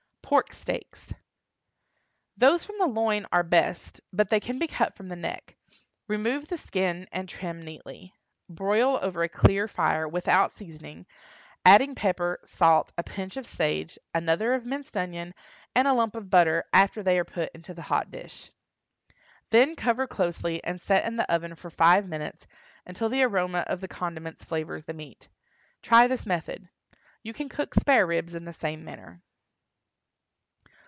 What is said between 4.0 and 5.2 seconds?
but they can be cut from the